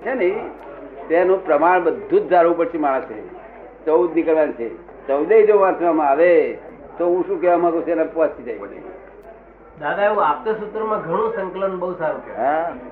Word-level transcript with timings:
છે 0.00 0.14
ને 0.14 0.30
તેનું 1.08 1.40
પ્રમાણ 1.44 1.84
બધું 1.84 2.10
જ 2.12 2.28
ધારવું 2.28 2.56
પડશે 2.56 2.78
માણસે 2.78 3.16
ચૌદ 3.86 4.14
નીકળવાનું 4.14 4.54
છે 4.56 4.68
ચૌદે 5.08 5.36
જો 5.46 5.58
વાંચવામાં 5.58 6.08
આવે 6.08 6.30
તો 6.98 7.04
હું 7.06 7.24
શું 7.26 7.40
કહેવા 7.40 7.58
માંગુ 7.58 7.80
છું 7.82 7.94
એને 7.96 8.04
પહોંચી 8.14 8.44
જાય 8.44 8.82
દાદા 9.80 10.06
એવું 10.06 10.22
આપતા 10.24 10.54
સૂત્રમાં 10.60 11.02
ઘણું 11.02 11.32
સંકલન 11.34 11.74
બહુ 11.80 11.90
સારું 11.98 12.22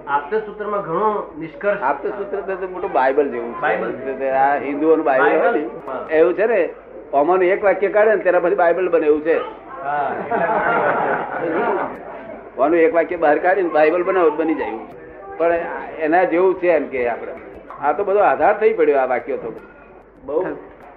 આપતા 0.09 0.41
સૂત્રમાં 0.41 0.83
ઘણું 0.83 1.15
નિષ્કર્ષ 1.39 1.83
આપતો 1.83 2.13
સૂત્ર 2.19 2.43
તો 2.43 2.57
તો 2.57 2.67
મોટું 2.69 2.93
બાઇબલ 2.93 3.31
જેવું. 3.31 3.55
બાઇબલ. 3.61 3.89
આ 4.35 4.51
હિન્દુઓનું 4.59 5.05
બાઇબલ 5.05 5.31
હોય 5.37 5.53
ને 5.53 5.63
એવું 6.19 6.35
છે 6.35 6.47
ને 6.47 6.61
આમાંનું 7.15 7.49
એક 7.55 7.61
વાક્ય 7.63 7.91
કાઢે 7.91 8.13
ને 8.15 8.27
તેના 8.27 8.45
પછી 8.45 8.61
બાઇબલ 8.63 8.87
બને 8.89 9.07
એવું 9.07 9.23
છે. 9.23 9.37
આનું 12.59 12.79
એક 12.81 12.93
વાક્ય 12.95 13.17
બહાર 13.25 13.37
કાઢીને 13.39 13.75
બાઇબલ 13.79 14.03
બનાવો 14.05 14.31
બની 14.39 14.59
જાય. 14.61 14.79
પણ 15.39 15.53
એના 15.99 16.25
જેવું 16.25 16.61
છે 16.61 16.69
એમ 16.69 16.89
કે 16.89 17.09
આપણે. 17.09 17.33
આ 17.83 17.93
તો 17.93 18.05
બધો 18.05 18.19
આધાર 18.19 18.61
થઈ 18.61 18.73
પડ્યો 18.73 18.99
આ 18.99 19.05
વાક્યો 19.05 19.37
તો. 19.37 19.61
બહુ 20.25 20.47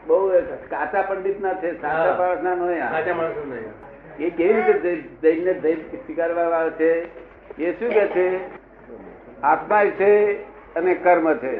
બહુ 0.07 0.29
કાચા 0.69 1.01
પંડિત 1.01 1.41
ના 1.41 1.53
છે 1.53 1.81
સાચા 1.81 2.15
માણસ 2.17 2.43
ના 2.43 2.55
નહીં 2.55 4.25
એ 4.25 4.29
કેવી 4.29 4.61
રીતે 4.61 4.79
જૈ- 4.79 5.21
જૈનને 5.21 5.53
જૈન 5.53 5.77
સ્વીકારવા 5.79 6.41
આવે 6.41 6.69
છે? 6.69 7.01
એ 7.63 7.71
શું 7.71 7.89
કે 7.89 8.07
છે? 8.07 8.39
આત્મા 9.43 9.85
છે 9.85 10.43
અને 10.75 10.93
કર્મ 10.93 11.33
છે. 11.33 11.59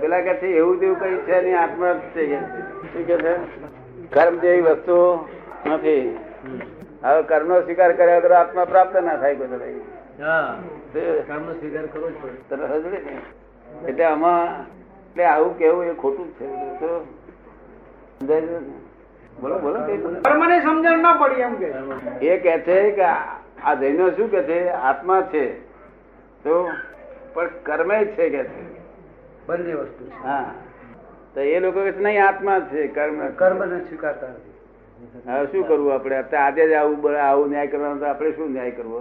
પેલા 0.00 0.20
કે 0.20 0.34
છે 0.34 0.46
એવું 0.46 0.80
તેવું 0.80 1.00
કઈ 1.00 1.16
છે 1.16 1.42
નહીં 1.42 1.60
આત્મા 1.60 1.94
છે 1.94 2.40
શું 2.40 3.06
કે 3.06 3.16
છે? 3.16 3.34
કર્મ 4.10 4.38
જેવી 4.38 4.60
વસ્તુ 4.60 5.28
નથી. 5.66 6.18
હવે 7.04 7.22
કર્મનો 7.22 7.60
સ્વીકાર 7.60 7.92
કર્યા 7.92 8.16
વગર 8.16 8.32
આત્મા 8.32 8.64
પ્રાપ્ત 8.64 8.96
ના 8.96 9.16
થાય 9.16 9.34
કોઈ 9.34 9.80
કર્મનો 10.18 11.52
સ્વીકાર 11.52 11.86
કરવો 11.86 12.08
જ 12.10 12.12
પડે. 12.22 12.38
તરત 12.48 12.70
સમજે 12.84 13.00
ને? 13.00 13.14
એટલે 13.88 14.04
આમાં 14.04 14.60
એટલે 15.08 15.24
આવું 15.24 15.58
કેવું 15.58 15.84
એ 15.84 15.94
ખોટું 15.94 16.26
જ 16.28 16.32
છે. 16.32 16.46
સમજાય 18.18 18.40
બોલો 19.40 19.58
બોલો 19.58 19.78
કઈ 19.86 19.96
મને 20.40 20.60
સમજણ 20.62 20.98
ના 20.98 21.12
પડી 21.12 21.40
એમ 21.40 21.54
કે. 21.54 21.68
એ 22.26 22.38
કે 22.38 22.58
છે 22.58 22.90
કે 22.90 23.04
આ 23.64 23.74
જૈનો 23.74 24.10
શું 24.10 24.30
કે 24.30 24.42
છે? 24.42 24.68
આત્મા 24.68 25.22
છે. 25.32 25.44
તો 26.44 26.68
પણ 27.34 27.48
કર્મે 27.62 28.04
છે 28.04 28.28
કે 28.30 28.44
છે? 28.44 28.62
બંને 29.46 29.74
વસ્તુ 29.74 30.10
હા. 30.24 30.52
તો 31.34 31.40
એ 31.40 31.58
લોકો 31.60 31.80
કે 31.84 31.92
છે 31.92 32.00
નહીં 32.00 32.26
આત્મા 32.26 32.60
છે 32.60 32.86
કર્મ 32.86 33.28
કર્મ 33.30 33.64
ને 33.64 33.80
સ્વીકારતા 33.80 34.28
નથી. 34.28 34.52
હવે 35.30 35.46
શું 35.46 35.68
કરવું 35.68 35.94
આપણે? 35.94 36.16
આજે 36.36 36.68
જ 36.68 36.72
આવું 36.72 37.18
આવું 37.22 37.50
ન્યાય 37.50 37.66
કરવાનો 37.66 37.98
તો 37.98 38.06
આપણે 38.06 38.32
શું 38.32 38.52
ન્યાય 38.52 38.70
કરવો? 38.70 39.00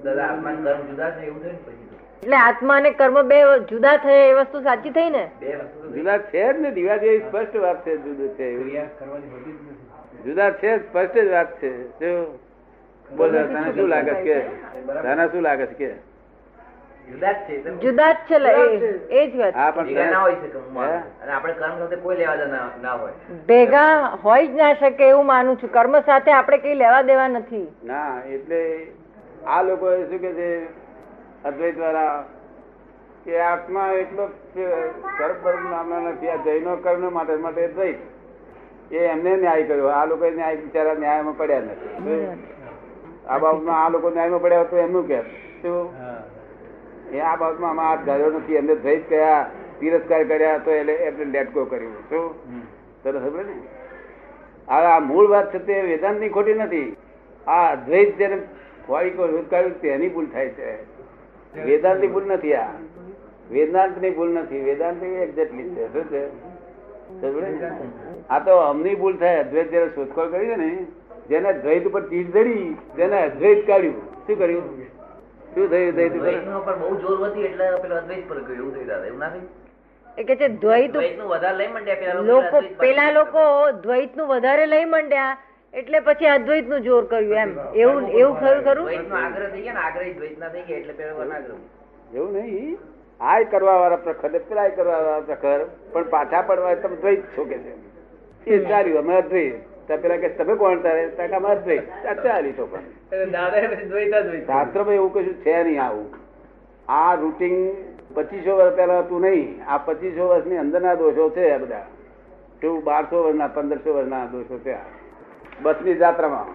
દાદા 0.00 0.26
આત્મા 0.26 0.52
કર્મ 0.56 0.86
જુદા 0.88 1.10
છે 1.10 1.26
એવું 1.26 1.40
થાય 1.42 1.58
પછી 1.58 1.82
એટલે 2.22 2.36
આત્મા 2.38 2.76
અને 2.76 2.90
કર્મ 2.92 3.28
બે 3.28 3.38
જુદા 3.68 3.96
થયા 3.98 4.26
એ 4.26 4.34
વસ્તુ 4.34 4.62
સાચી 4.62 4.90
થઈ 4.90 5.10
ને? 5.10 5.24
બે 5.40 5.56
વસ્તુ 5.56 5.92
જુદા 5.94 6.18
છે 6.18 6.42
જ 6.46 6.58
ને 6.58 6.70
દિવા 6.70 6.96
જેવી 6.98 7.20
સ્પષ્ટ 7.20 7.54
વાત 7.56 7.84
છે 7.84 7.98
જુદું 7.98 8.30
છે 8.36 8.46
જુદા 10.24 10.50
છે 10.52 10.78
સ્પષ્ટ 10.78 11.16
જ 11.18 11.28
વાત 11.28 11.50
છે. 11.60 11.70
શું 11.98 12.26
બોલ 13.10 13.30
તને 13.30 13.72
શું 13.74 13.88
લાગે 13.88 14.14
કે? 14.22 14.36
તને 15.02 15.28
શું 15.30 15.42
લાગે 15.42 15.66
કે? 15.74 15.90
જુદા 17.08 18.12
જ 18.12 18.28
છે 18.28 18.36
એ 19.10 19.26
જ 19.26 19.36
વાત. 19.36 19.54
હા 19.54 19.70
પણ 19.70 19.86
ભેગા 19.86 20.10
ના 20.10 20.20
હોય 20.20 20.36
શકે? 20.36 20.58
અને 21.22 21.32
આપણે 21.32 21.52
કર્મ 21.52 21.78
સાથે 21.78 21.96
કોઈ 21.96 22.16
લેવા 22.16 22.36
દેવા 22.36 22.48
ના- 22.48 22.82
ના 22.82 22.92
હોય. 22.92 23.12
ભેગા 23.48 23.92
હોય 24.24 24.46
જ 24.46 24.54
ના 24.54 24.74
શકે 24.74 25.08
એવું 25.08 25.26
માનું 25.26 25.56
છું. 25.62 25.70
કર્મ 25.70 26.00
સાથે 26.00 26.32
આપણે 26.32 26.58
કઈ 26.58 26.74
લેવા 26.74 27.02
દેવા 27.02 27.28
નથી. 27.28 27.66
ના 27.84 28.20
એટલે 28.28 28.60
આ 29.46 29.62
લોકો 29.62 29.86
શું 30.08 30.20
કે 30.24 30.30
છે 30.38 30.48
અદ્વૈત 31.44 31.76
વાળા 31.78 32.24
કે 33.24 33.38
આત્મા 33.40 33.88
એટલો 34.02 34.24
કર્મ 34.54 35.36
કર્મ 35.44 35.64
નામના 35.70 36.02
નથી 36.10 36.30
આ 36.34 36.42
જૈનો 36.46 36.76
કર્મ 36.84 37.04
માટે 37.16 37.34
માટે 37.44 37.66
દ્વૈત 37.76 37.98
એ 38.92 39.04
એમને 39.12 39.36
ન્યાય 39.36 39.66
કર્યો. 39.68 39.90
આ 39.90 40.04
લોકો 40.06 40.30
ન્યાય 40.30 40.62
બિચારા 40.62 40.96
ન્યાયમાં 41.04 41.36
પડ્યા 41.36 41.66
નથી. 41.66 41.92
આ 43.28 43.38
બાબતમાં 43.38 43.78
આ 43.82 43.92
લોકો 43.94 44.14
ન્યાયમાં 44.16 44.42
પડ્યા 44.46 44.70
તો 44.72 44.76
એમનું 44.86 45.06
કે 45.08 45.20
શું? 45.60 45.86
એ 47.12 47.20
આ 47.20 47.36
બાબતમાં 47.36 47.70
આમાં 47.70 47.88
હાથ 47.90 48.04
ગાળ્યો 48.08 48.32
નથી. 48.38 48.58
એમને 48.62 48.74
દ્વૈત 48.82 49.08
કયા 49.08 49.44
તિરસ્કાર 49.78 50.22
કર્યા 50.32 50.58
તો 50.64 50.70
એટલે 50.80 50.94
એમને 51.08 51.24
લેટકો 51.36 51.60
કર્યું. 51.72 51.96
શું? 52.08 52.26
તને 53.02 53.18
ખબર 53.20 53.44
ને? 53.44 53.56
આ 54.68 54.98
મૂળ 55.12 55.26
વાત 55.32 55.46
છે 55.52 55.64
તે 55.70 55.80
વેદાંતની 55.88 56.34
ખોટી 56.36 56.60
નથી. 56.60 56.90
આ 57.46 57.64
અદ્વૈત 57.72 58.10
જેને 58.18 58.36
ફોડી 58.86 59.10
શોધ 59.10 59.50
કાઢ્યું 59.50 59.80
તેની 59.80 60.08
ભૂલ 60.08 60.26
થાય 60.26 60.48
છે. 60.48 60.68
વેદાંતની 61.64 62.06
ભૂલ 62.06 62.26
નથી 62.26 62.54
આ. 62.54 62.68
વેદાંતની 63.50 64.10
ભૂલ 64.10 64.28
નથી. 64.28 64.60
વેદાંત 64.60 65.02
એક્ઝેક્ટલી 65.02 65.70
છે. 65.70 65.92
શું 65.92 66.04
છે? 66.08 66.22
આ 68.30 68.38
તો 68.38 68.56
અમની 68.56 68.94
ભૂલ 68.94 69.16
થાય. 69.16 69.38
અદ્વૈત 69.38 69.70
જયારે 69.70 69.90
શોધખોળ 69.94 70.30
કરી 70.30 70.56
ને 70.56 70.86
જેને 71.28 71.52
દ્વૈત 71.52 71.86
ઉપર 71.86 72.02
ચીજ 72.08 72.32
ધરી 72.32 72.76
તેને 72.96 73.22
અદ્વૈત 73.22 73.66
કાઢ્યું. 73.66 74.00
શું 74.26 74.38
કર્યું? 74.38 74.64
શું 75.54 75.68
થયું 75.70 75.94
દ્વૈત 75.94 76.12
ઉપર? 76.12 76.74
બહુ 76.76 76.96
જોર 76.96 77.28
હતી 77.28 77.42
એટલે 77.42 77.64
પેલો 77.82 77.96
અદ્વૈત 77.96 78.28
પર 78.28 78.38
ગયું. 78.40 78.74
થઈ 78.74 78.84
દાદા 78.84 79.06
એવું 79.06 79.18
ના 79.18 79.30
એ 80.18 80.24
કે 80.24 80.36
છે 80.36 80.48
દ્વૈત 80.48 80.96
વધારે 80.96 81.56
લઈ 81.56 81.66
મંડ્યા 81.66 81.94
પેલા 81.94 82.20
લોકો. 82.20 82.60
પેલા 82.80 83.10
લોકો 83.10 83.42
દ્વૈતનું 83.82 84.28
વધારે 84.28 84.66
લઈ 84.66 84.84
મંડ્યા. 84.84 85.36
એટલે 85.74 86.00
પછી 86.00 86.26
અદ્વૈતનું 86.26 86.82
જોર 86.82 87.04
કર્યું 87.04 87.34
એમ. 87.34 87.52
એવું 87.74 88.08
એવું 88.08 88.40
ખરું 88.40 88.64
ખરું? 88.64 88.88
આગ્રહ 89.26 89.48
થઈ 89.48 89.60
ગયા 89.60 89.74
આગ્રહ 89.74 90.12
દ્વૈત 90.18 90.38
ના 90.38 90.48
થઈ 90.48 90.62
ગયા 90.68 90.78
એટલે 90.78 90.92
પેલો 90.92 91.12
એવું 92.14 92.32
નહીં. 92.32 92.78
આય 93.20 93.44
કરવા 93.44 93.76
વાળા 93.76 93.96
પ્રખર 93.96 94.30
ને 94.30 94.38
પેલા 94.38 94.68
કરવા 94.68 94.98
વાળા 94.98 95.20
પ્રખર. 95.20 95.60
પણ 95.92 96.02
પાછા 96.02 96.42
પડવા 96.42 96.74
તમે 96.74 96.96
દ્વૈત 96.96 97.22
છો 97.38 97.44
કે 97.44 97.58
છે 97.58 97.72
એ 98.46 98.64
ચાલ્યું 98.64 98.98
અમે 98.98 99.14
અદ્વૈત. 99.16 99.54
તો 99.88 99.96
પેલા 99.96 100.16
કે 100.16 100.28
તમે 100.28 100.54
કોણ 100.54 100.80
તારે? 100.80 101.06
તો 101.08 101.22
કે 101.26 101.34
અમે 101.34 101.48
અદ્વૈત. 101.48 101.84
ચાલી 102.24 102.52
છો 102.52 102.66
પણ. 102.66 102.82
શાસ્ત્રમાં 104.46 104.94
એવું 104.94 105.12
કશું 105.12 105.34
છે 105.34 105.62
નહીં 105.62 105.82
આવું. 105.82 106.08
આ 106.88 107.14
રૂટિંગ 107.14 107.56
પચીસો 108.14 108.56
વર્ષ 108.56 108.76
પહેલા 108.76 108.98
હતું 108.98 109.20
નહીં. 109.20 109.62
આ 109.68 109.78
પચીસો 109.78 110.28
વર્ષની 110.28 110.56
અંદરના 110.56 110.94
દોષો 110.94 111.30
છે 111.30 111.54
આ 111.54 111.58
બધા. 111.58 111.86
શું 112.60 112.84
બારસો 112.84 113.22
વર્ષના 113.22 113.46
પંદરસો 113.46 113.90
વર્ષના 113.94 114.26
દોષો 114.26 114.58
છે 114.58 114.72
આ. 114.72 114.84
બસની 115.62 115.94
જાત્રામાં. 115.94 116.48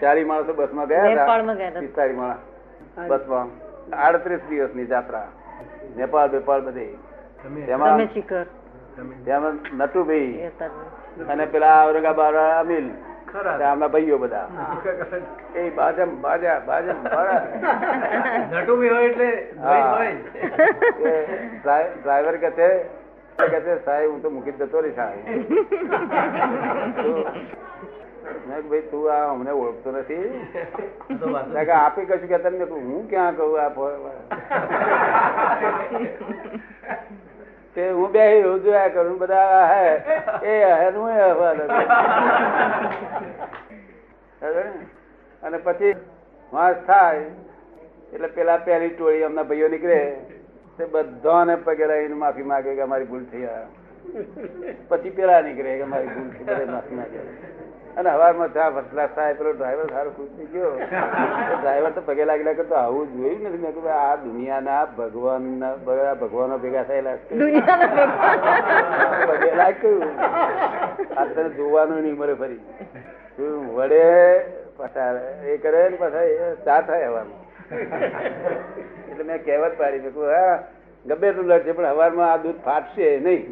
ચાલી 0.00 0.24
માણસ 0.24 0.46
બસમાં 0.56 0.86
ગયા 0.88 1.04
હતા. 1.12 1.80
પિસ્તાળી 1.80 2.14
માણસ. 2.14 2.38
બસમાં. 3.10 3.48
આડત્રીસ 4.06 4.42
દિવસની 4.50 4.86
જાત્રા. 4.86 5.28
નેપાળ 5.96 6.28
બેપાળ 6.28 6.60
બધે. 6.60 6.86
તેમાં 7.66 9.54
નટુભાઈ 9.80 10.50
અને 11.28 11.44
પેલા 11.46 11.76
ઔરંગાબાદ 11.86 12.34
અમીલ. 12.34 12.88
આમના 13.68 13.88
ભાઈઓ 13.94 14.18
બધા. 14.18 14.48
એ 15.54 15.70
બાજમ 15.70 16.10
બાજા 16.20 16.58
બાજમ 16.66 16.98
નટુભાઈ 18.52 18.90
હોય 18.90 19.08
એટલે 19.08 19.30
ડ્રાઈવર 22.02 22.36
કે 22.36 22.50
છે 22.50 22.70
કે 23.36 23.58
સાહેબ, 23.84 24.10
હું 24.10 24.20
તો 24.22 24.28
મૂકી 24.30 24.56
જતો 24.58 24.78
રહી 24.80 24.96
સાહેબ 24.96 25.26
ભાઈ, 28.70 28.88
તું 28.90 29.04
આ 29.12 29.24
અમને 29.32 29.52
ઓળખતો 29.52 29.88
નથી 29.92 30.28
આપે 31.74 32.00
કશું 32.04 32.28
કે 32.30 32.38
તમને 32.44 32.64
હું 32.70 33.04
ક્યાં 33.10 33.34
કહું 33.36 33.60
આ 33.60 33.70
હું 37.96 38.08
બે 38.12 38.22
જોયા 38.42 38.92
કરું, 38.94 39.16
બધા 39.20 39.64
હે, 39.72 39.84
એ 40.42 40.52
હે 40.80 40.86
ને 40.90 40.98
હું 40.98 41.10
એ 41.10 41.12
હવા 41.30 41.54
લાગુ. 41.58 41.80
સમજ્યો 44.40 44.52
ને? 44.54 44.62
અને 45.42 45.58
પછી 45.66 45.94
વાંસ 46.52 46.78
થાય, 46.86 47.26
એટલે 48.12 48.28
પેલા 48.38 48.58
પહેલી 48.68 48.92
ટોળી 48.94 49.26
અમના 49.28 49.46
ભાઈઓ 49.50 49.68
નીકળે 49.74 49.98
તે 50.78 50.84
બધાને 50.92 51.54
પગે 51.56 51.86
લાગીને 51.86 52.16
માફી 52.22 52.48
માગે 52.52 52.70
કે 52.74 52.82
અમારી 52.86 53.10
ભૂલ 53.10 53.24
થઈ 53.32 53.44
આ. 53.44 53.66
પછી 54.88 55.10
પેલા 55.10 55.40
નીકળે 55.40 55.78
કે 55.78 55.86
મારી 55.92 56.10
ભૂલ 56.14 56.30
થઈ 56.48 56.66
માફી 56.72 56.98
માગે. 56.98 57.20
અને 57.96 58.10
હવારમાં 58.10 58.50
ચા 58.54 58.70
ફસલા 58.70 59.06
થાય 59.16 59.34
પેલો 59.34 59.52
ડ્રાઈવર 59.52 59.88
સારો 59.92 60.10
ખુશ 60.16 60.32
થઈ 60.36 60.48
ગયો. 60.52 60.72
ડ્રાઈવર 61.60 61.92
તો 61.96 62.02
પગે 62.08 62.24
લાગેલા 62.24 62.54
કરતો 62.58 62.74
આવું 62.74 63.06
જોયું 63.14 63.40
નથી? 63.42 63.62
મેં 63.62 63.72
કહ્યું 63.76 63.94
આ 64.00 64.16
દુનિયાના 64.24 64.82
ભગવાનના 64.98 65.72
બધા 65.86 66.14
ભગવાનો 66.14 66.58
ભેગા 66.58 66.84
થયેલા 66.90 67.16
ભગવાન. 67.30 67.62
પગે 69.30 69.50
લાગ્યું. 69.62 70.10
આ 71.16 71.24
તને 71.24 71.48
જોવાનું 71.56 71.98
નહીં 72.02 72.16
મળે 72.20 72.34
ફરી. 72.34 72.60
વડે 73.76 74.04
પાછા 74.76 75.10
એ 75.54 75.58
કરે 75.64 75.88
ને 75.88 75.96
પાછા 76.04 76.54
ચા 76.68 76.80
થાય 76.92 77.08
હવામાં. 77.08 77.45
એટલે 77.70 79.24
મેં 79.24 79.38
કહેવત 79.44 79.74
પાડી 79.78 80.02
મેં 80.04 80.12
હા 80.34 80.54
ગમે 81.06 81.28
તું 81.34 81.46
લડશે 81.50 81.72
પણ 81.72 81.92
હવારમાં 81.94 82.28
આ 82.32 82.38
દૂધ 82.44 82.60
ફાટશે 82.66 83.06
નહીં. 83.26 83.42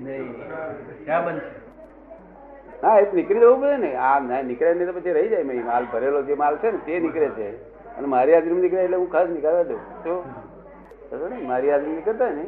હા 2.83 2.99
એ 3.01 3.05
નીકળી 3.13 3.41
જવું 3.41 3.61
પડે 3.61 3.77
ને. 3.85 3.91
આ 3.97 4.19
ના 4.21 4.43
નીકળે 4.43 4.75
નહીં 4.75 4.89
તો 4.89 4.95
પછી 4.99 5.17
રહી 5.19 5.31
જાય 5.33 5.45
મેં. 5.51 5.65
માલ 5.71 5.85
ભરેલો 5.93 6.23
જે 6.23 6.35
માલ 6.43 6.55
છે 6.63 6.69
ને 6.71 6.79
તે 6.87 7.01
નીકળે 7.07 7.29
છે. 7.39 7.49
અને 7.97 8.07
મારી 8.15 8.35
હાજરી 8.37 8.61
નીકળે 8.65 8.83
એટલે 8.85 8.97
હું 8.97 9.11
ખાસ 9.11 9.29
નીકળવા 9.29 9.65
દઉં. 9.71 9.83
તો 10.05 11.29
ને? 11.29 11.37
મારી 11.51 11.71
હાજરી 11.75 11.97
નીકળતા 11.99 12.31
ને 12.39 12.45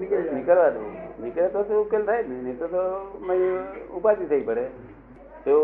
નીકળવા 0.00 0.70
દઉં. 0.70 0.88
નીકળે 1.22 1.48
તો 1.56 1.60
તો 1.64 1.74
ઉકેલ 1.82 2.02
થાય 2.04 2.22
ને 2.28 2.36
નહીં 2.44 2.58
તો 2.58 2.66
તો 2.74 2.82
ઉપાધિ 3.96 4.24
થઈ 4.32 4.44
પડે. 4.48 4.64
તો 5.44 5.54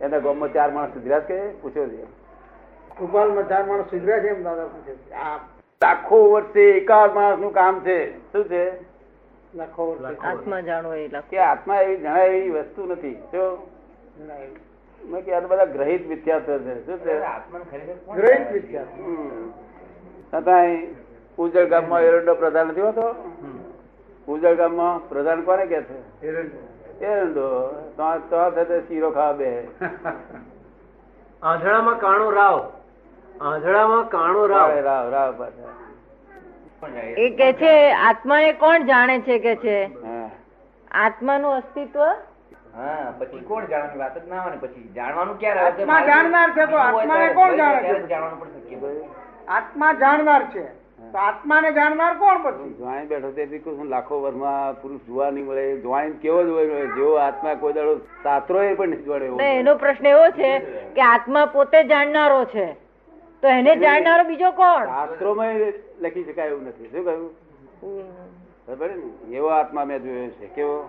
એના 0.00 0.24
ગામમાં 0.26 0.52
ચાર 0.52 0.70
માણસ 0.72 0.92
સુધર્યા 0.94 1.28
કે 1.28 1.38
પૂછો 1.62 1.82
છે. 1.92 2.04
ભોપાલમાં 3.00 3.48
ચાર 3.48 3.64
માણસ 3.64 3.90
સુધર્યા 3.90 4.18
છે 4.18 4.28
એમ 4.28 4.44
દાદા 4.44 4.64
પૂછે 4.64 4.94
લાખો 5.82 6.30
વર્ષે 6.30 6.64
એકાદ 6.70 7.14
માણસનું 7.14 7.52
કામ 7.52 7.80
છે. 7.80 7.98
શું 8.32 8.44
છે? 8.44 8.64
લાખો 9.54 9.86
વર્ષે. 9.90 10.26
આત્મા 10.26 10.60
જાણો 10.60 10.94
એ 10.94 11.08
લખો. 11.08 11.26
કે 11.30 11.38
આત્મા 11.38 11.76
એવી 11.76 11.96
જણાય 11.96 12.26
એવી 12.26 12.50
વસ્તુ 12.50 12.86
નથી. 12.86 13.14
જો 13.32 13.68
મેં 15.04 15.24
કે 15.24 15.34
આ 15.34 15.40
બધા 15.40 15.64
ગ્રહિત 15.64 16.08
મિથ્યાત્વ 16.08 16.58
છે. 16.58 16.74
શું 16.86 16.98
છે? 16.98 17.14
ગ્રહિત. 18.14 18.76
છતાંય 20.34 20.86
ઉજળ 21.38 21.64
ગામમાં 21.64 22.02
એરંડો 22.02 22.34
પ્રધાન 22.34 22.66
નથી 22.66 22.80
હોતો? 22.80 23.14
ઉજળ 24.28 24.54
ગામમાં 24.54 25.08
પ્રધાન 25.08 25.42
કોને 25.42 25.66
કે 25.66 25.82
છે? 25.82 26.26
એરંડો. 26.26 27.48
તો 27.96 28.06
તો 28.30 28.50
થતે 28.50 28.80
શીરો 28.80 29.10
ખાવા 29.10 29.32
બે 29.32 29.68
આંધળામાં 31.42 31.98
કાણો 31.98 32.30
રાવ. 32.30 32.79
આંધળામાં 33.40 34.08
કાણો 34.08 34.46
રાવ. 34.46 34.70
રાવ 34.84 35.12
રાવ 35.12 35.30
પાછા. 35.38 35.74
એ 37.16 37.28
કે 37.38 37.52
છે 37.60 37.70
આત્માને 38.08 38.50
કોણ 38.54 38.88
જાણે 38.88 39.20
છે 39.20 39.38
કે 39.38 39.54
છે? 39.62 39.76
હા. 40.02 40.26
આત્માનું 41.04 41.54
અસ્તિત્વ? 41.54 42.02
હા 42.74 43.06
પછી 43.20 43.44
કોણ 43.44 43.70
જાણવાની 43.70 44.02
વાત 44.02 44.18
જ 44.18 44.26
ના 44.32 44.42
આવે 44.42 44.50
ને 44.50 44.58
પછી 44.64 44.90
જાણવાનું 44.98 45.38
ક્યારે 45.38 45.60
આવે? 45.60 45.70
આત્મા 45.70 46.02
જાણનાર 46.10 46.52
છે 46.58 46.66
તો 46.66 46.82
આત્માને 46.82 47.32
કોણ 47.38 47.56
જાણે 47.56 47.80
છે? 47.86 47.94
જાણવાનું 48.12 48.38
પણ 48.42 48.50
શક્ય 48.58 49.08
આત્મા 49.56 49.92
જાણનાર 50.02 50.44
છે. 50.52 50.66
તો 51.12 51.18
આત્માને 51.18 51.70
જાણનાર 51.78 52.12
કોણ 52.18 52.42
પછી? 52.44 53.06
બેઠો 53.08 53.32
તેથી 53.38 53.88
લાખો 53.94 54.20
વર્ષમાં 54.26 54.76
પુરુષ 54.82 55.08
જોવા 55.08 55.30
નહીં 55.30 55.46
મળે. 55.46 55.64
જોઈન 55.86 56.12
કેવો 56.18 56.44
જ 56.44 56.48
હોય 56.50 56.84
જેવો 56.94 57.16
આત્મા 57.24 57.56
કોઈ 57.64 57.72
દાડો 57.72 57.96
સાતરો 58.22 58.62
એ 58.62 58.74
પણ 58.74 58.90
નહીં 58.90 59.04
જોડે 59.06 59.50
એનો 59.56 59.76
પ્રશ્ન 59.82 60.06
એવો 60.06 60.30
છે 60.38 60.52
કે 60.94 61.02
આત્મા 61.08 61.46
પોતે 61.56 61.84
જાણનારો 61.94 62.44
છે. 62.54 62.68
તો 63.42 63.48
એને 63.48 63.76
જાણનારો 63.76 64.24
બીજો 64.24 64.50
કોણ? 64.50 64.86
શાસ્ત્રોમાં 64.86 65.54
લખી 66.00 66.24
શકાય 66.24 66.48
એવું 66.48 66.64
નથી. 66.64 66.88
શું 66.88 67.04
કહ્યું? 67.04 67.30
એવો 69.32 69.48
આત્મા 69.48 69.84
મેં 69.84 70.02
જોયો 70.02 70.28
છે. 70.28 70.46
કેવો? 70.46 70.88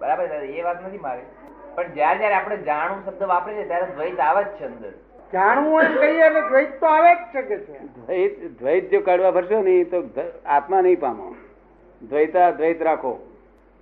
બરાબર 0.00 0.26
દાદા, 0.26 0.44
એ 0.58 0.62
વાત 0.62 0.86
નથી 0.86 0.98
મારી. 0.98 1.28
પણ 1.76 1.88
જયારે 1.92 2.18
જયારે 2.18 2.34
આપણે 2.34 2.56
જાણવું 2.56 3.04
શબ્દ 3.06 3.22
વાપરીએ 3.22 3.56
છીએ 3.56 3.66
ત્યારે 3.66 3.86
દ્વૈત 3.94 4.20
આવે 4.20 4.44
જ 4.44 4.46
છે 4.46 4.64
અંદર. 4.64 4.92
જાણવું 5.32 5.72
હોય 5.72 5.88
તો 5.88 6.00
કહીએ 6.00 6.26
એટલે 6.26 6.42
દ્વૈત 6.48 6.80
તો 6.80 6.86
આવે 6.86 7.14
જ 7.14 7.16
શકે 7.32 7.56
છે? 7.58 7.78
દ્વૈત 7.96 8.58
દ્વૈત 8.60 8.90
જો 8.90 9.00
કાઢવા 9.00 9.30
ભરશો 9.30 9.62
ને 9.62 9.84
તો 9.84 10.02
આત્મા 10.46 10.80
નહીં 10.80 11.00
પામો. 11.00 11.34
દ્વૈતા 12.02 12.50
દ્વૈત 12.50 12.82
રાખો. 12.82 13.18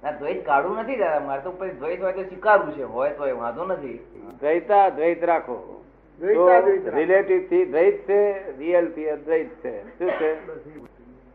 ના 0.02 0.12
દ્વૈત 0.12 0.46
કાઢવું 0.46 0.78
નથી 0.78 0.96
દાદા 0.96 1.20
મારે 1.20 1.42
તો 1.42 1.50
પછી 1.50 1.70
દ્વૈત 1.70 2.02
હોય 2.02 2.12
તો 2.12 2.22
સ્વીકારવું 2.22 2.74
છે. 2.76 2.82
હોય 2.82 3.10
તો 3.10 3.26
એ 3.26 3.32
વાંધો 3.32 3.64
નથી. 3.64 4.00
દ્વૈતા 4.40 4.88
દ્વૈત 4.88 5.24
રાખો. 5.24 5.81
રિલેટિવથી 6.20 7.64
દ્વૈત 7.64 7.98
છે 8.08 8.50
રિયલથી 8.58 9.08
અદ્વૈત 9.10 9.48
છે. 9.64 9.98
શું 9.98 10.10
છે? 10.10 10.36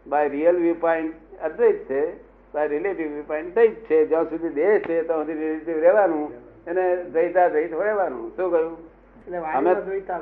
બાય 0.07 0.27
રિયલ 0.27 0.55
વ્યૂ 0.55 0.73
પોઈન્ટ 0.73 1.41
અદ્વૈત 1.43 1.75
છે 1.75 2.13
બાય 2.53 2.67
રિલેટિવ 2.67 3.11
વ્યૂ 3.11 3.23
પોઈન્ટ 3.27 3.53
દ્વૈત 3.53 3.75
છે. 3.85 4.05
જ્યાં 4.05 4.29
સુધી 4.29 4.49
દેહ 4.49 4.79
છે 4.79 5.03
ત્યાં 5.03 5.19
સુધી 5.19 5.33
રિલેટિવ 5.33 5.79
રહેવાનું. 5.79 6.31
એને 6.67 7.03
દ્વૈતા 7.03 7.47
દ્વૈત 7.47 7.73
રહેવાનું. 7.73 8.31
શું 8.35 8.51
કહ્યું? 8.51 8.77
અમે 9.55 9.75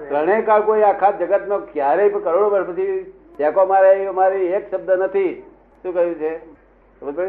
ત્રણેય 0.10 0.42
કાળ 0.42 0.62
કોઈ 0.62 0.82
આખા 0.82 1.12
જગતનો 1.12 1.58
ક્યારેય 1.60 2.10
પણ 2.10 2.20
કરોડો 2.20 2.50
વર્ષ 2.50 2.68
પછી 2.68 3.14
ટેકો 3.38 3.66
મારે 3.66 4.10
મારી 4.10 4.46
એક 4.48 4.72
શબ્દ 4.72 4.92
નથી. 4.92 5.44
શું 5.84 5.94
કહ્યું 5.94 6.16
છે? 6.16 6.34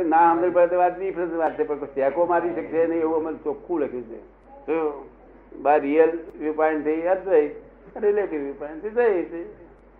ના 0.02 0.34
સમજ 0.34 0.52
પડે 0.52 0.76
વાત 0.76 0.99
નહીં 0.99 1.37
વાત 1.38 1.58
છે 1.58 1.64
પણ 1.64 1.84
ટેકો 1.84 2.26
મારી 2.26 2.55
શકશે 2.55 2.87
નહીં 2.87 3.00
એવું 3.00 3.17
અમે 3.17 3.38
ચોખ્ખું 3.44 3.81
લખ્યું 3.81 4.02
છે. 4.02 4.20
શું? 4.67 5.15
બાય 5.52 5.78
રિયલ 5.78 6.12
વ્યૂ 6.40 6.82
થી 6.84 7.06
અદ્વૈત 7.14 7.52
રિલેટિવ 8.02 8.40
વ્યૂ 8.40 8.58
પોઈન્ટથી 8.60 8.90
દ્વૈત. 8.90 9.32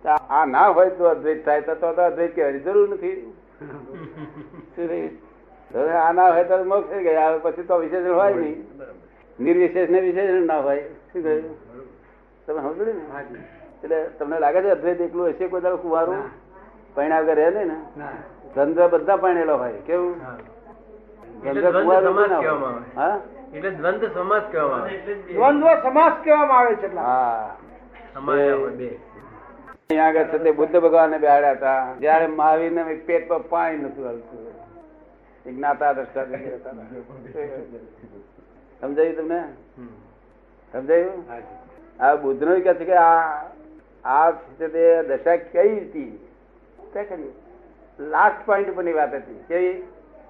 આ 0.05 0.45
ના 0.45 0.67
હોય 0.67 0.89
તો 0.89 1.03
અદ્વૈત 1.09 1.45
થાય 1.45 1.61
તો 1.61 1.75
તો 1.75 1.87
અદ્વૈત 1.87 2.35
કહેવાની 2.35 2.59
જરૂર 2.59 2.89
નથી. 2.89 3.17
હવે 5.71 5.91
આ 5.91 6.11
ના 6.13 6.29
હોય 6.31 6.43
તો 6.43 6.63
મોક્ષ 6.63 6.89
થઈ 6.91 7.03
ગયા 7.03 7.29
હવે 7.29 7.39
પછી 7.45 7.67
તો 7.67 7.79
વિશેષણ 7.79 8.13
હોય 8.13 8.35
નહીં. 8.35 8.59
નિર્વિશેષ 9.39 9.89
ને 9.89 9.99
વિશેષણ 10.01 10.45
ના 10.45 10.61
હોય. 10.67 10.83
શું 11.13 11.21
કહ્યું 11.23 11.55
તમે 12.47 12.59
સમજો 12.61 12.83
ને? 12.85 12.93
એટલે 13.83 13.97
તમને 14.19 14.39
લાગે 14.39 14.59
છે 14.61 14.69
અદ્વૈત 14.71 15.01
એકલું 15.01 15.29
હશે 15.29 15.45
કોઈ 15.47 15.61
દાડો 15.61 15.77
કુંવારું? 15.77 16.21
પૈણા 16.95 17.21
વગર 17.21 17.39
રહે 17.55 17.65
ને. 17.65 17.77
ધંધો 18.55 18.87
બધા 18.89 19.17
પૈણેલો 19.17 19.57
હોય 19.57 19.79
કેવું? 19.87 20.15
ધંધો 21.43 21.69
ના 21.71 22.37
હોય. 22.37 22.81
હા? 22.95 23.17
એટલે 23.53 23.69
દ્વંદ 23.69 24.05
સમાસ 24.05 24.43
કહેવામાં 24.51 24.81
આવે. 24.81 25.13
દ્વંદ્વ 25.13 25.67
સમાસ 25.83 26.13
કહેવામાં 26.23 26.59
આવે 26.59 26.75
છે 26.75 26.95
હા. 26.95 27.57
બે. 28.77 28.87
અહીંયા 29.89 30.07
આગળ 30.07 30.23
છે 30.23 30.51
બુદ્ધ 30.51 30.75
ભગવાન 30.75 31.17
બેહાડ્યા 31.17 31.51
હતા. 31.51 31.95
જયારે 31.99 32.27
મહાવીર 32.27 32.71
ને 32.71 32.83
પેટ 32.83 33.27
પર 33.27 33.39
પાણી 33.39 33.77
નતું 33.77 34.05
હાલતું. 34.05 34.57
જ્ઞાતા 35.55 35.93
દ્રષ્ટા. 35.93 36.25
સમજાયું 38.81 39.15
તમને? 39.15 39.43
સમજાયું? 40.71 41.25
આ 41.99 42.15
બુદ્ધનું 42.15 42.61
કે 42.61 42.73
છે 42.73 42.85
કે 42.85 42.93
આ 42.93 43.43
આ 44.05 44.31
દશા 45.07 45.35
કઈ 45.35 45.79
હતી? 45.79 46.19
લાસ્ટ 47.99 48.45
પોઈન્ટ 48.45 48.69
ઉપરની 48.69 48.93
વાત 48.93 49.13
હતી. 49.13 49.43
કેવી? 49.47 49.83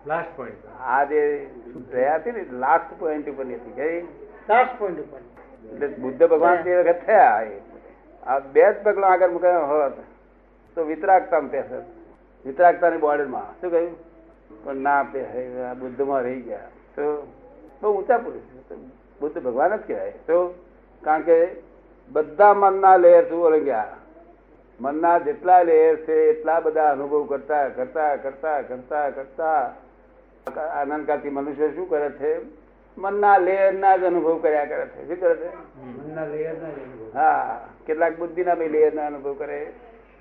લાસ્ટ 0.07 0.35
પોઈન્ટ 0.35 0.63
આ 0.95 1.03
જે 1.03 1.21
રહ્યા 1.93 2.17
હતી 2.17 2.31
ને 2.31 2.43
લાસ્ટ 2.59 2.91
પોઈન્ટ 2.99 3.29
ઉપરની 3.29 3.55
હતી 3.55 3.71
કઈ 3.71 4.01
લાસ્ટ 4.49 4.79
પોઈન્ટ 4.79 4.99
ઉપર. 4.99 5.21
એટલે 5.73 5.87
બુદ્ધ 5.87 6.23
ભગવાન 6.23 6.63
તે 6.63 6.77
વખત 6.79 7.05
થયા 7.05 7.41
એ. 7.41 7.61
આ 8.23 8.39
બે 8.39 8.63
જ 8.63 8.83
પગલા 8.83 9.07
આગળ 9.07 9.29
મૂકાયો 9.29 9.65
હોત 9.65 9.97
તો 10.77 10.85
વિતરાગતા 10.85 11.41
પેસે 11.51 11.79
વિતરાગતાની 12.45 12.97
બોર્ડરમાં. 12.97 13.49
શું 13.61 13.71
કહ્યું? 13.71 13.95
પણ 14.63 14.75
ના 14.75 15.03
પે 15.03 15.25
આ 15.63 15.73
બુદ્ધમાં 15.73 16.21
રહી 16.21 16.41
ગયા. 16.41 16.69
તો 16.95 17.03
બહુ 17.81 17.87
ઊંચા 17.97 18.17
પુરુષ. 18.17 18.45
બુદ્ધ 19.21 19.39
ભગવાન 19.43 19.75
જ 19.75 19.79
કહેવાય. 19.87 20.11
તો 20.27 20.37
કારણ 21.03 21.21
કે 21.21 21.37
બધા 22.11 22.53
મનના 22.53 22.97
લેયર 22.97 23.25
શું 23.29 23.45
ઓળંગ્યા 23.45 23.95
મનના 24.79 25.17
જેટલા 25.19 25.61
લેયર 25.63 25.95
છે 26.05 26.15
એટલા 26.29 26.59
બધા 26.59 26.91
અનુભવ 26.91 27.23
કરતા 27.25 27.67
કરતા 27.69 28.15
કરતા 28.15 28.61
કરતા 28.61 29.09
કરતા 29.09 29.73
આનંદ 30.55 31.07
કાળથી 31.07 31.29
મનુષ્ય 31.29 31.69
શું 31.69 31.89
કરે 31.89 32.09
છે? 32.09 32.39
મનના 32.97 33.37
લેયર 33.37 33.73
ના 33.73 33.97
જ 33.97 34.03
અનુભવ 34.03 34.37
કર્યા 34.37 34.65
કરે 34.65 34.85
છે. 34.85 35.07
શું 35.07 35.19
કરે 35.19 35.35
છે? 35.35 37.13
હા 37.13 37.59
કેટલાક 37.85 38.17
બુદ્ધિના 38.17 38.55
બી 38.55 38.67
લેયર 38.67 38.93
ના 38.93 39.05
અનુભવ 39.05 39.33
કરે. 39.33 39.73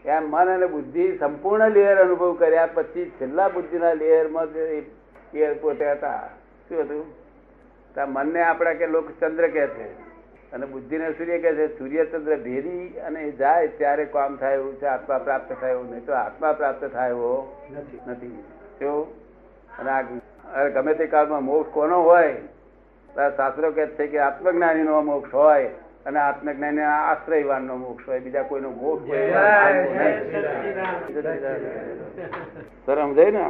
એમ 0.04 0.30
મન 0.30 0.46
અને 0.46 0.66
બુદ્ધિ 0.66 1.18
સંપૂર્ણ 1.18 1.70
લેયર 1.70 1.96
અનુભવ 1.96 2.34
કર્યા 2.34 2.66
પછી 2.66 3.12
છેલ્લા 3.20 3.48
બુદ્ધિના 3.48 3.92
લેયરમાં 3.92 4.46
જ 4.46 4.56
લેયર 4.56 5.54
પોતે 5.54 5.90
હતા. 5.90 6.28
શું 6.68 6.80
હતું? 6.80 7.04
મનને 8.08 8.42
આપણા 8.42 8.72
કે 8.72 8.86
લોકો 8.86 9.08
ચંદ્ર 9.20 9.48
કહે 9.48 9.66
છે. 9.66 9.88
અને 10.52 10.66
બુદ્ધિને 10.66 11.12
સૂર્ય 11.12 11.38
કહે 11.38 11.54
છે. 11.54 11.78
સૂર્ય 11.78 12.04
ચંદ્ર 12.04 12.36
ભેરી 12.36 12.88
અને 12.88 13.30
જાય 13.30 13.68
ત્યારે 13.68 14.04
કામ 14.04 14.36
થાય 14.36 14.54
એવું 14.54 14.74
છે. 14.74 14.86
આત્મા 14.86 15.18
પ્રાપ્ત 15.18 15.52
થાય 15.60 15.72
એવું 15.72 15.90
નહીં. 15.90 16.04
તો 16.04 16.12
આત્મા 16.12 16.52
પ્રાપ્ત 16.52 16.84
થાય 16.84 17.08
એવો 17.08 17.56
નથી. 17.72 18.00
નથી. 18.06 18.44
કેવું 18.78 19.25
અને 19.78 19.90
આ 19.90 20.68
ગમે 20.68 20.94
તે 20.94 21.06
કાળમાં 21.06 21.44
મોક્ષ 21.44 21.72
કોનો 21.72 22.02
હોય? 22.02 22.34
શાસ્ત્રો 23.36 23.72
કહે 23.72 23.86
છે 23.86 24.06
કે 24.06 24.18
આત્મજ્ઞાની 24.18 24.82
નો 24.82 25.02
મોક્ષ 25.02 25.34
હોય 25.34 25.70
અને 26.06 26.18
આત્મજ્ઞાની 26.18 26.80
આશ્રયવાન 26.80 27.62
નો 27.62 27.76
મોક્ષ 27.76 28.08
હોય. 28.08 28.20
બીજા 28.20 28.42
કોઈનો 28.42 28.70
મોક્ષ 28.70 29.08
હોય. 29.08 29.26
સમજાય 32.86 33.30
ને? 33.30 33.44